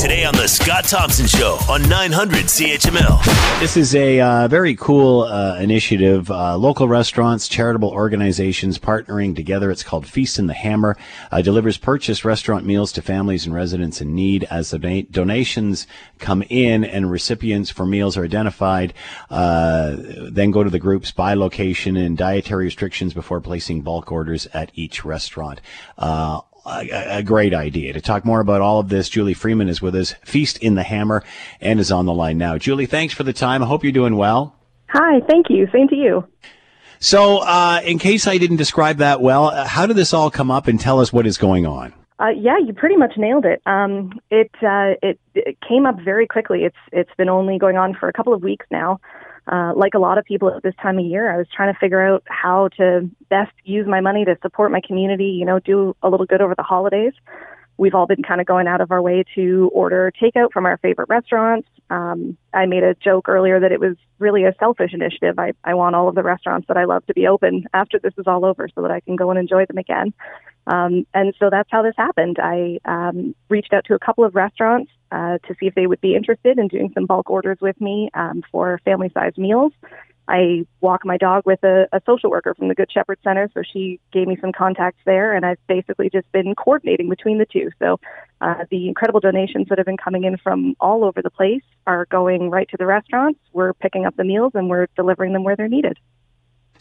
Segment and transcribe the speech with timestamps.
[0.00, 3.60] Today on The Scott Thompson Show on 900 CHML.
[3.60, 6.30] This is a uh, very cool uh, initiative.
[6.30, 9.70] Uh, local restaurants, charitable organizations partnering together.
[9.70, 10.96] It's called Feast in the Hammer.
[11.30, 14.44] Uh, delivers purchased restaurant meals to families and residents in need.
[14.44, 15.86] As the don- donations
[16.18, 18.94] come in and recipients for meals are identified,
[19.28, 24.46] uh, then go to the groups by location and dietary restrictions before placing bulk orders
[24.54, 25.60] at each restaurant.
[26.66, 27.92] A, a, great idea.
[27.92, 30.82] To talk more about all of this, Julie Freeman is with us, Feast in the
[30.82, 31.24] Hammer,
[31.60, 32.58] and is on the line now.
[32.58, 33.62] Julie, thanks for the time.
[33.62, 34.54] I hope you're doing well.
[34.88, 35.68] Hi, thank you.
[35.72, 36.26] Same to you.
[36.98, 40.50] So, uh, in case I didn't describe that well, uh, how did this all come
[40.50, 41.94] up and tell us what is going on?
[42.18, 43.62] Uh, yeah, you pretty much nailed it.
[43.64, 46.64] Um, it, uh, it it came up very quickly.
[46.64, 49.00] It's it's been only going on for a couple of weeks now
[49.50, 51.78] uh, like a lot of people at this time of year, I was trying to
[51.78, 55.96] figure out how to best use my money to support my community, you know, do
[56.02, 57.12] a little good over the holidays.
[57.76, 60.76] We've all been kind of going out of our way to order takeout from our
[60.76, 61.66] favorite restaurants.
[61.88, 65.38] Um, I made a joke earlier that it was really a selfish initiative.
[65.38, 68.12] I, I want all of the restaurants that I love to be open after this
[68.18, 70.12] is all over so that I can go and enjoy them again.
[70.66, 72.36] Um, and so that's how this happened.
[72.40, 76.00] I um, reached out to a couple of restaurants uh, to see if they would
[76.00, 79.72] be interested in doing some bulk orders with me um, for family sized meals.
[80.30, 83.62] I walk my dog with a, a social worker from the Good Shepherd Center, so
[83.72, 87.70] she gave me some contacts there, and I've basically just been coordinating between the two.
[87.80, 87.98] So
[88.40, 92.06] uh, the incredible donations that have been coming in from all over the place are
[92.06, 93.40] going right to the restaurants.
[93.52, 95.98] We're picking up the meals and we're delivering them where they're needed.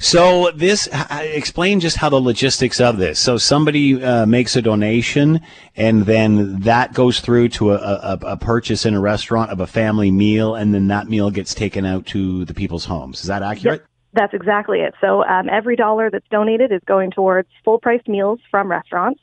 [0.01, 3.19] So this explain just how the logistics of this.
[3.19, 5.41] So somebody uh, makes a donation,
[5.75, 9.67] and then that goes through to a, a, a, purchase in a restaurant of a
[9.67, 13.19] family meal, and then that meal gets taken out to the people's homes.
[13.19, 13.85] Is that accurate?
[14.13, 14.93] That's exactly it.
[15.01, 19.19] So um, every dollar that's donated is going towards full priced meals from restaurants.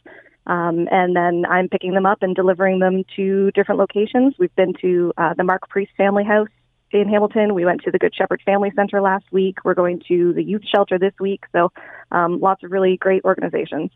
[0.47, 4.35] Um, and then I'm picking them up and delivering them to different locations.
[4.39, 6.51] We've been to uh, the Mark Priest Family House
[6.93, 7.55] in Hamilton.
[7.55, 9.65] We went to the Good Shepherd Family Center last week.
[9.65, 11.45] We're going to the youth shelter this week.
[11.53, 11.73] So
[12.11, 13.91] um, lots of really great organizations.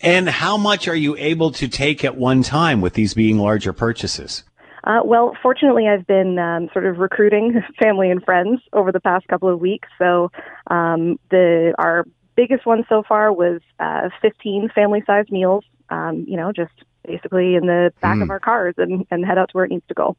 [0.00, 3.72] And how much are you able to take at one time with these being larger
[3.72, 4.44] purchases?
[4.84, 9.28] Uh, well, fortunately, I've been um, sort of recruiting family and friends over the past
[9.28, 9.88] couple of weeks.
[9.98, 10.30] So
[10.68, 12.04] um, the our
[12.34, 15.64] biggest one so far was uh, 15 family-sized meals.
[15.90, 16.72] Um, you know, just
[17.06, 18.22] basically in the back mm.
[18.22, 20.16] of our cars and, and head out to where it needs to go.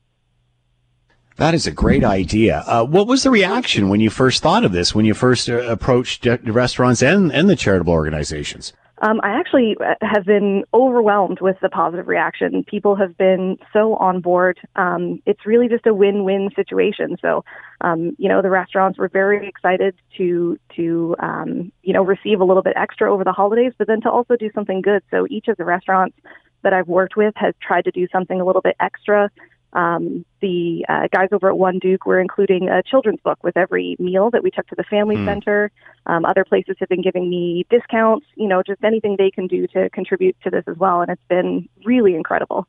[1.37, 2.63] That is a great idea.
[2.67, 5.63] Uh, what was the reaction when you first thought of this, when you first uh,
[5.63, 8.73] approached restaurants and, and the charitable organizations?
[9.03, 12.63] Um, I actually uh, have been overwhelmed with the positive reaction.
[12.63, 14.59] People have been so on board.
[14.77, 17.17] Um, it's really just a win-win situation.
[17.21, 17.43] So,
[17.81, 22.45] um, you know, the restaurants were very excited to to um, you know receive a
[22.45, 25.03] little bit extra over the holidays, but then to also do something good.
[25.11, 26.15] So each of the restaurants
[26.61, 29.29] that I've worked with has tried to do something a little bit extra
[29.73, 33.95] um, the uh, guys over at One Duke were including a children's book with every
[33.99, 35.25] meal that we took to the family mm.
[35.25, 35.71] center.
[36.05, 39.67] Um, other places have been giving me discounts, you know, just anything they can do
[39.67, 41.01] to contribute to this as well.
[41.01, 42.67] And it's been really incredible.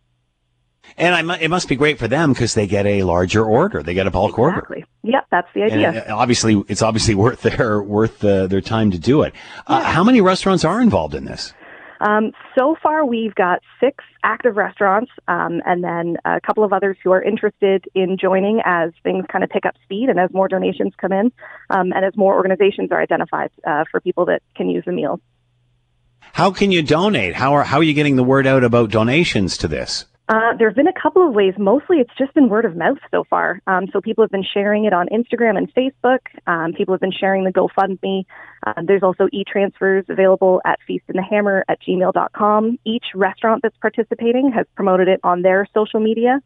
[0.96, 3.82] And it must be great for them because they get a larger order.
[3.82, 4.76] They get a bulk exactly.
[4.76, 4.88] order.
[5.02, 5.88] Yep, that's the idea.
[5.88, 9.34] And uh, obviously, it's obviously worth their worth uh, their time to do it.
[9.66, 9.90] Uh, yeah.
[9.90, 11.52] How many restaurants are involved in this?
[12.00, 16.96] Um, so far, we've got six active restaurants, um, and then a couple of others
[17.02, 20.48] who are interested in joining as things kind of pick up speed and as more
[20.48, 21.32] donations come in,
[21.70, 25.20] um, and as more organizations are identified uh, for people that can use the meals.
[26.32, 27.34] How can you donate?
[27.34, 30.06] How are how are you getting the word out about donations to this?
[30.26, 31.52] Uh, there have been a couple of ways.
[31.58, 33.60] Mostly, it's just been word of mouth so far.
[33.66, 36.20] Um, so people have been sharing it on Instagram and Facebook.
[36.46, 38.24] Um, people have been sharing the GoFundMe.
[38.66, 42.78] Uh, there's also e-transfers available at feastinthehammer at gmail.com.
[42.86, 46.40] Each restaurant that's participating has promoted it on their social media.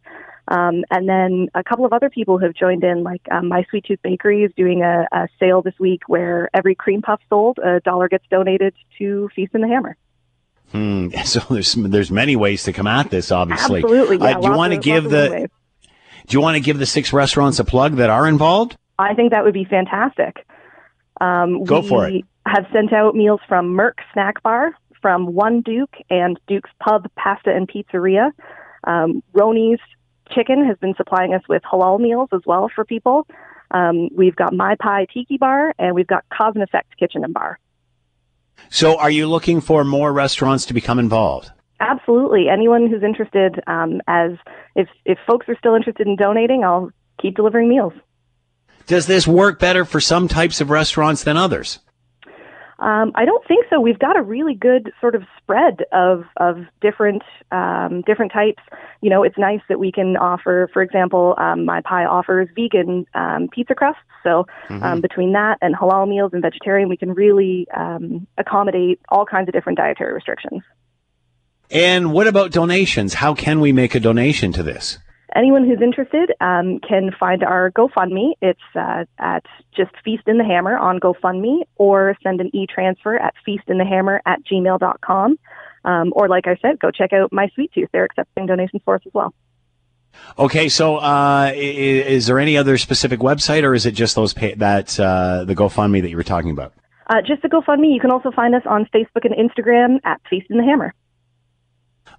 [0.49, 3.85] Um, and then a couple of other people have joined in, like um, My Sweet
[3.85, 7.81] Tooth Bakery is doing a, a sale this week where every cream puff sold, a
[7.81, 9.97] dollar gets donated to Feast in the Hammer.
[10.73, 11.09] Hmm.
[11.25, 13.31] So there's there's many ways to come at this.
[13.33, 14.19] Obviously, absolutely.
[14.19, 15.49] Yeah, uh, do you want to give the
[16.27, 18.77] Do you want to give the six restaurants a plug that are involved?
[18.99, 20.47] I think that would be fantastic.
[21.21, 22.25] Um, Go for it.
[22.47, 27.55] Have sent out meals from Merck Snack Bar, from One Duke and Duke's Pub Pasta
[27.55, 28.33] and Pizzeria.
[28.85, 29.81] Um, Roni's
[30.31, 33.27] Chicken has been supplying us with halal meals as well for people.
[33.71, 37.35] Um, we've got My Pie Tiki Bar, and we've got Cause and Effect Kitchen and
[37.35, 37.59] Bar.
[38.71, 41.51] So, are you looking for more restaurants to become involved?
[41.81, 42.49] Absolutely.
[42.49, 44.33] Anyone who's interested, um, as
[44.75, 46.91] if if folks are still interested in donating, I'll
[47.21, 47.93] keep delivering meals.
[48.87, 51.79] Does this work better for some types of restaurants than others?
[52.81, 53.81] Um, I don't think so.
[53.81, 58.63] We've got a really good sort of spread of of different um, different types.
[59.01, 63.05] You know, it's nice that we can offer, for example, um, my pie offers vegan
[63.15, 64.03] um, pizza crusts.
[64.23, 65.01] So um, mm-hmm.
[65.01, 69.55] between that and halal meals and vegetarian, we can really um, accommodate all kinds of
[69.55, 70.63] different dietary restrictions.
[71.71, 73.15] And what about donations?
[73.15, 74.99] How can we make a donation to this?
[75.35, 78.33] Anyone who's interested um, can find our GoFundMe.
[78.41, 79.45] It's uh, at
[79.77, 85.39] just Feast in the Hammer on GoFundMe or send an e-transfer at feastinthehammer at gmail.com.
[85.85, 87.89] Um, or like I said, go check out My Sweet Tooth.
[87.93, 89.33] They're accepting donations for us as well.
[90.39, 94.33] Okay, so uh, is, is, there any other specific website, or is it just those
[94.33, 96.73] pay- that uh, the GoFundMe that you were talking about?
[97.07, 97.95] Uh, just the GoFundMe.
[97.95, 100.95] You can also find us on Facebook and Instagram at Feast in the Hammer.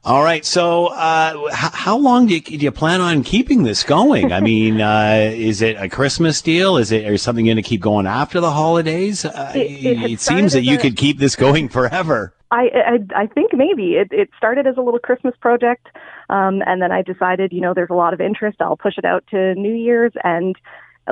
[0.05, 0.45] All right.
[0.45, 4.31] So, uh, h- how long do you, do you, plan on keeping this going?
[4.31, 6.77] I mean, uh, is it a Christmas deal?
[6.77, 9.25] Is it or something going to keep going after the holidays?
[9.25, 12.33] Uh, it, it, it seems that you could keep this going forever.
[12.51, 12.69] I,
[13.15, 15.87] I, I think maybe it, it started as a little Christmas project,
[16.29, 18.59] um, and then I decided, you know, there's a lot of interest.
[18.59, 20.55] I'll push it out to New Year's, and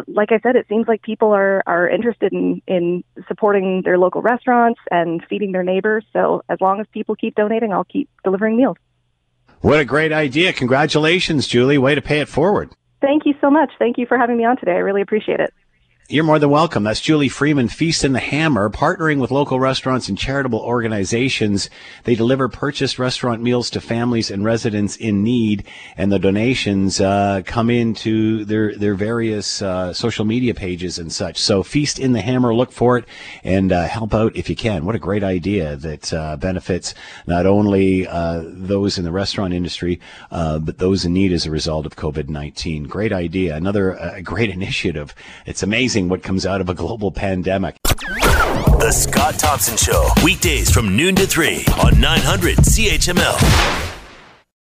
[0.08, 4.22] like I said, it seems like people are are interested in in supporting their local
[4.22, 6.06] restaurants and feeding their neighbors.
[6.14, 8.78] So as long as people keep donating, I'll keep delivering meals.
[9.62, 10.54] What a great idea!
[10.54, 11.78] Congratulations, Julie.
[11.78, 12.72] Way to pay it forward.
[13.02, 13.72] Thank you so much.
[13.80, 14.74] Thank you for having me on today.
[14.74, 15.54] I really appreciate it.
[16.10, 16.86] You're more than welcome.
[16.86, 21.70] That's Julie Freeman, Feast in the Hammer, partnering with local restaurants and charitable organizations.
[22.06, 25.66] They deliver purchased restaurant meals to families and residents in need,
[25.98, 31.38] and the donations uh, come into their their various uh, social media pages and such.
[31.40, 33.04] So, Feast in the Hammer, look for it
[33.44, 34.86] and uh, help out if you can.
[34.86, 36.94] What a great idea that uh, benefits
[37.26, 40.00] not only uh, those in the restaurant industry,
[40.32, 42.86] uh, but those in need as a result of COVID 19.
[42.86, 43.58] Great idea.
[43.58, 45.14] Another great initiative.
[45.46, 47.76] It's amazing amazing what comes out of a global pandemic.
[47.84, 53.87] The Scott Thompson Show, weekdays from noon to 3 on 900 CHML.